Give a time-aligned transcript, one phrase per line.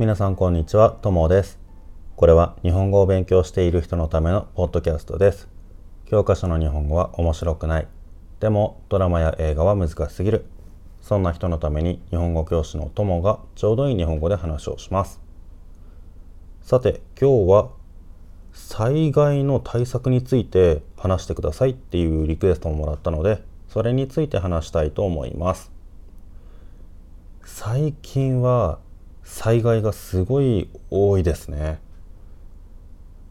[0.00, 1.60] 皆さんこんにちは、ともです。
[2.16, 5.46] これは日本語を勉強している人のためのポッドキャストです。
[6.06, 7.88] 教科書の日本語は面白くない。
[8.40, 10.46] でもドラマや映画は難しすぎる。
[11.02, 15.20] そんな人のために日本語教師のともがちょうどいい日本語で話をします。
[16.62, 17.68] さて、今日は
[18.54, 25.70] 災害の対策について話してくださいっていうリクエストをもらったので、それについて話したいと思います。
[27.44, 28.78] 最近は
[29.30, 31.78] 災害がすごい多いですね。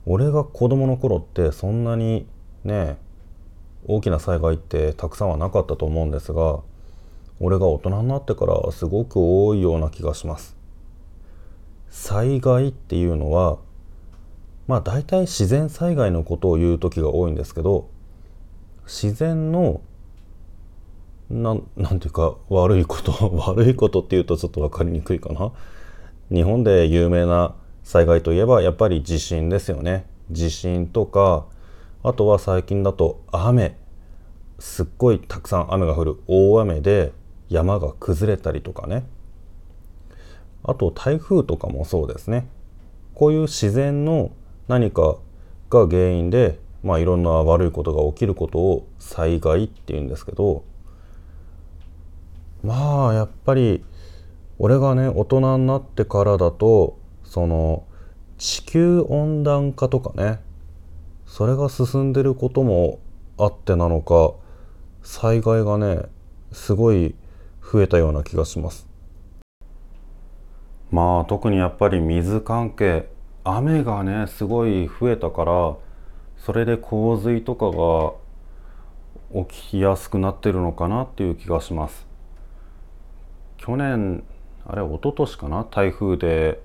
[0.06, 2.26] 俺が子供の頃ってそんなに
[2.64, 2.98] ね
[3.86, 6.62] 大きな災害ってたくさんはなかったと思うんですが
[7.40, 10.56] 俺が大人になってからすごく多いような気がします
[11.90, 13.60] 災害っていうのは
[14.68, 17.90] まあ大体自然災害のことを言う時が多いんですけど
[18.86, 19.82] 自然の
[21.30, 23.12] ななんていうか悪いこと
[23.46, 25.52] 悪いことっていうとちょっと分かりにくいかな
[26.32, 30.06] 日本で有名な災害といえばやっぱり地震ですよね。
[30.32, 31.46] 地震とか
[32.04, 33.78] あとは最近だと雨。
[34.60, 36.22] すっごいたくさん雨が降る。
[36.28, 37.14] 大雨で
[37.50, 39.06] 山が崩れたりとかね。
[40.64, 42.48] あと台風とかもそうですね。
[43.16, 44.32] こういう自然の
[44.68, 45.18] 何か
[45.70, 50.64] が原因でまあいろんな悪いことが起きることを災害っていうんですけど
[52.64, 53.84] まあやっぱり
[54.62, 57.86] 俺がね大人になってからだとその
[58.38, 60.42] 地球温暖化とかね
[61.26, 63.00] それが進んでることも
[63.38, 64.34] あってなのか
[65.02, 66.02] 災害がね
[66.52, 67.16] すごい
[67.72, 68.88] 増えたような気がします。
[70.92, 73.08] まあ特にやっぱり水関係
[73.44, 75.78] 雨がねすごい増えたから
[76.38, 78.14] それで洪水とかが
[79.46, 82.08] 起きやすくなってるのかなっていう気がします。
[83.58, 84.24] 去年
[84.72, 85.64] あれ一昨年かな？
[85.64, 86.62] 台風で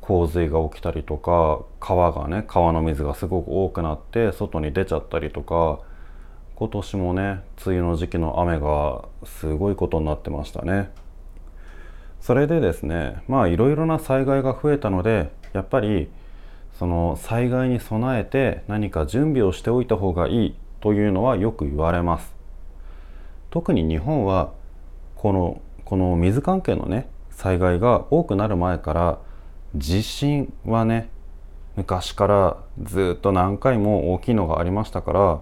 [0.00, 5.80] 洪水が起きたりとか川がね川の水がすごく多くなって外に出ちゃったりとか
[6.54, 10.92] 今年もね梅雨の時期の雨がすごいことになってましたね。
[12.20, 16.08] それでですねまあいろいろな災害が増えたのでやっぱり
[16.78, 22.34] その災害に備えて何か準備をしておいた方がいいというのはよく言われます。
[23.50, 24.52] 特に日本は
[25.16, 29.18] このこの水関係のね災害が多くなる前から
[29.76, 31.10] 地震はね
[31.76, 35.40] 昔からずっと何回も大きいのがありましたから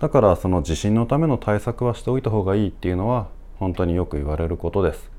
[0.00, 3.28] だからその地震のための対策はしておいた方がいいっていうのは
[3.58, 5.10] 本当によく言われることです。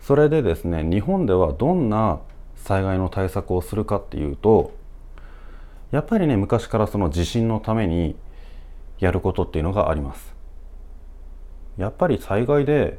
[0.00, 2.20] それでですね日本ではどんな
[2.56, 4.72] 災害の対策をするかっていうと
[5.90, 8.16] やっぱりね昔からその地震のために
[9.00, 10.34] やることっていうのがあります。
[11.76, 12.98] やっぱり災害で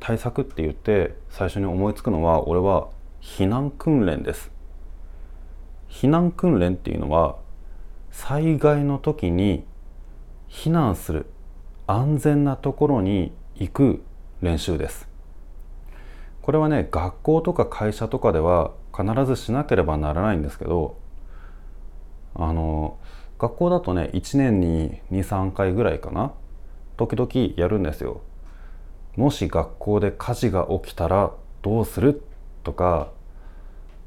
[0.00, 2.88] 対策って言って最初に思いつくのは俺は
[3.20, 4.50] 避難訓練です。
[5.88, 7.36] 避難訓練っていうのは
[8.10, 9.64] 災害の時に
[10.48, 11.26] 避難する
[11.86, 14.02] 安全なところに行く
[14.40, 15.08] 練習です。
[16.42, 20.96] これはね学校とか会社とかでは必ずしなければならないんですけど
[22.34, 22.98] あの
[23.38, 26.32] 学校だとね1年に23回ぐらいかな
[26.96, 28.20] 時々やるんですよ。
[29.16, 31.32] もし学校で火事が起きたら
[31.62, 32.22] どうする？
[32.62, 33.10] とか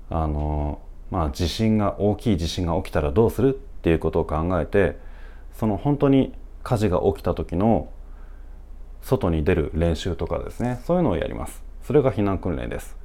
[0.10, 3.56] あのまあ地震が大きい地震が起きたらどうする？
[3.56, 4.98] っていうことを考えて
[5.54, 6.34] その本当に
[6.64, 7.90] 火事が起きた時の
[9.02, 10.80] 外に出る練習とかですね。
[10.86, 11.64] そういうのをやります。
[11.84, 12.98] それが避難訓練です。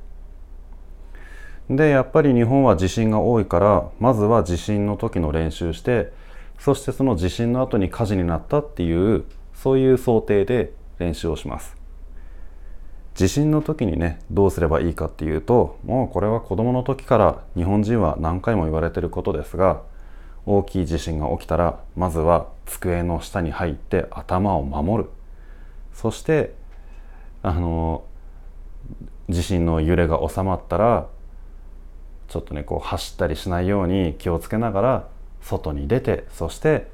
[1.71, 6.13] でやっぱり日本は地震が多いからまずは地震の時の練習して
[6.59, 11.75] そしてその地震の後に火事になったっていうそういう想定で練習をします。
[13.15, 19.83] 地震の時にねどうすればいいかっていうともうこれは子どもの時から日本人は何回も言われてることですが
[20.47, 25.11] 大きい地震が起きたらまずは机の下に入って頭を守る
[25.93, 26.55] そして
[27.43, 28.05] あの
[29.29, 31.07] 地震の揺れが収まったら
[32.29, 35.09] ちょっとねこう走ったりしないように気をつけながら
[35.41, 36.89] 外に出てそして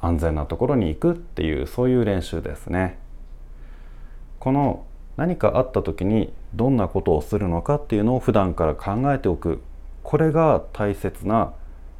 [0.00, 2.98] 安全なところに行くっていうそういう練習ですね。
[4.38, 4.84] この
[5.16, 9.60] 何かあった時にどんなことをするのかっていうのを普段から考えておく。
[10.02, 11.52] これが大切な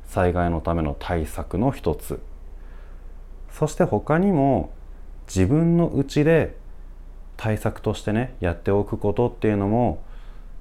[0.05, 2.21] 災害のための対策の一つ。
[3.51, 4.73] そして他にも
[5.27, 6.57] 自分のうちで
[7.37, 10.03] 対策としてねやっておくことっていうのも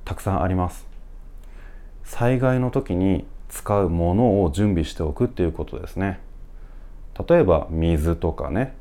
[0.06, 0.86] たくさんあります。
[2.04, 6.20] 災害の時に使うものを準備しておくっていうことですね。
[7.28, 8.76] 例えば水とかね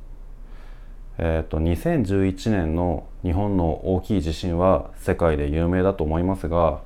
[1.18, 6.80] えーと、2011年の日本の大きい地震は世界で有名だと思いますが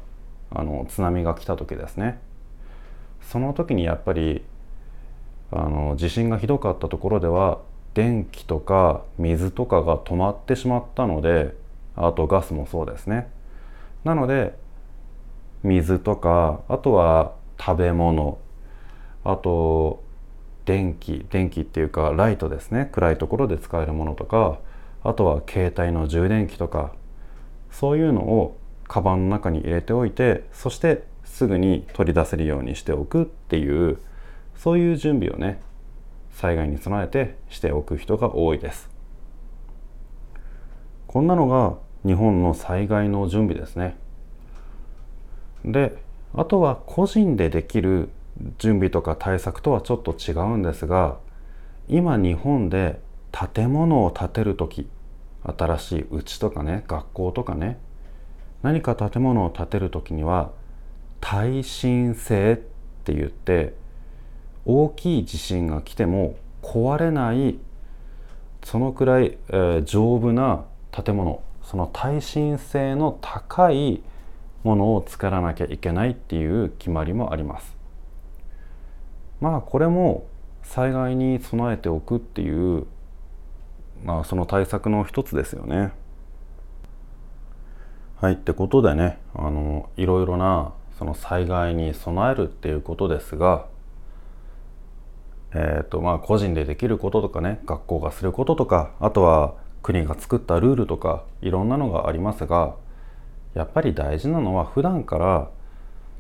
[0.51, 2.21] あの津波が来た時ですね。
[3.23, 4.45] その時にやっぱり
[5.51, 7.61] あの地震がひどかったところでは
[7.95, 11.55] 電気とか水とかが止まってしまったので
[11.97, 13.29] あとガスもそうですね。
[14.05, 14.57] なので
[15.63, 18.39] 水とかあとは食べ物
[19.25, 20.05] あと
[20.67, 22.91] 電気電気っていうかライトですね。
[22.93, 24.59] 暗いところで使えるものとか
[25.03, 26.93] あとは携帯の充電器とか
[27.71, 28.59] そういうのを
[28.89, 33.99] カバンの中に入れておいてそしてすぐに取り出せるようにしておくっていう
[34.57, 35.61] そういう準備をね
[36.33, 38.91] 災害に備えてしておく人が多いです。
[41.07, 43.97] こんなのが日本の災害の準備ですね。
[45.65, 45.97] で
[46.35, 48.11] あとは個人でできる
[48.59, 51.19] 準備とか対策とはちょっと違うんですが
[51.89, 53.01] 今日本で
[53.55, 54.89] 建物を建てる時
[55.43, 57.79] 新しい家とかね学校とかね
[58.63, 60.51] 何か建物を建てる時には
[61.21, 62.57] 耐震性っ
[63.05, 63.75] て言って
[64.65, 67.59] 大きい地震が来ても壊れない
[68.65, 74.03] そのくらい、えー、丈夫な建物その耐震性の高い
[74.65, 77.76] ものを作らなきゃいけないっていう決まりもあります。
[79.41, 80.27] まあこれも
[80.63, 82.87] 災害に備えておくっていう
[84.05, 85.93] まあその対策の一つですよね。
[88.17, 93.67] はいってことでねあのいろいろなその災害に備えるっていうことですが
[95.59, 102.75] えーとまあ、個人でできることとかね学校がすることとかあとは国が作ったルールとかいろんなのがありますが
[103.55, 105.51] やっぱり大事なのは普段から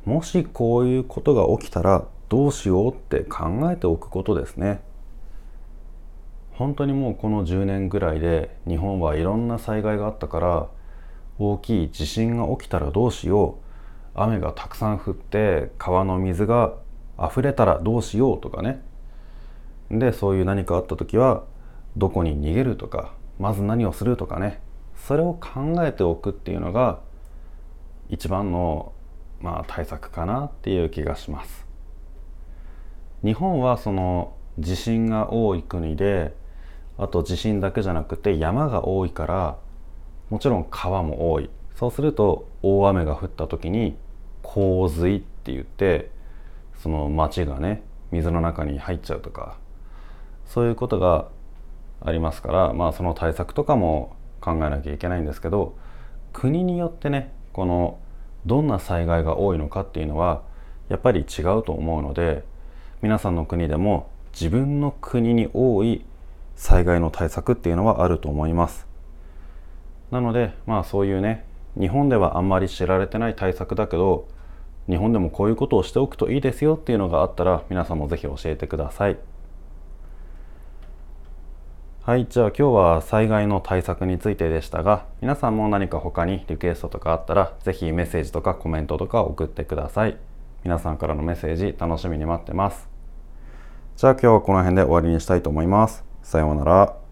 [0.06, 4.80] もしこういうことが起きたらどうしようって考えておくことですね。
[6.52, 10.68] 本当にもうこの10年ぐらいで日本はいろんな災害があったから
[11.38, 13.66] 大きい地震が起きたらどうしよう。
[14.18, 16.72] 雨がたくさん降って川の水が
[17.22, 18.82] 溢れたらどうしようとかね。
[19.90, 21.44] でそういう何かあった時は
[21.96, 24.60] どこに逃げるとかまず何をするとかね。
[24.96, 27.00] それを考えておくっていうのが
[28.08, 28.92] 一番の、
[29.40, 31.65] まあ、対策かなっていう気がします。
[33.26, 36.32] 日本はその地震が多い国で
[36.96, 39.58] あと地震だけじゃなくて山が多いから
[40.30, 41.50] もちろん川も多い。
[41.74, 43.96] そうすると大雨が降った時に
[44.42, 46.12] 洪水って言って
[46.80, 47.82] その町がね
[48.12, 49.58] 水の中に入っちゃうとか
[50.46, 51.26] そういうことが
[52.00, 55.76] ありますから、まあ、その対策とかも考えなきゃいけないんですけど
[56.32, 57.98] 国によってねこの
[58.46, 60.42] どんな災害が多いのかっていうのは
[60.88, 62.44] やっぱり違うと思うので
[63.06, 66.04] 皆さんの国でも自分の国に多い
[66.56, 68.84] 災害の対策っていうのはあると思います
[70.10, 71.44] なのでまあそういうね
[71.78, 74.26] 日本ではあんまり知られてない対策だけど
[74.88, 79.18] 日本でもこういうことをしておくといいですよっていうのがあったら皆さんもぜひ教えてください。
[82.02, 90.16] はい、じゃあ今日は災害の対策についてでしたが、皆さんも何か他にリクエストとかあったら、ぜひメッセージとかコメントとか送ってください。
[90.62, 92.95] 皆さんからのメッセージ楽しみに待ってます。
[93.96, 96.04] じゃあ今日はこの辺で終わりにしたいと思います。
[96.22, 97.05] さようなら。